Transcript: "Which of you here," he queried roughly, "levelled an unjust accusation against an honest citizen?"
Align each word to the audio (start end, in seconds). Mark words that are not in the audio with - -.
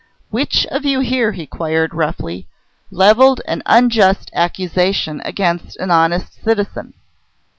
"Which 0.31 0.65
of 0.71 0.83
you 0.83 1.01
here," 1.01 1.31
he 1.33 1.45
queried 1.45 1.93
roughly, 1.93 2.47
"levelled 2.89 3.41
an 3.45 3.61
unjust 3.67 4.31
accusation 4.33 5.21
against 5.23 5.77
an 5.77 5.91
honest 5.91 6.41
citizen?" 6.43 6.95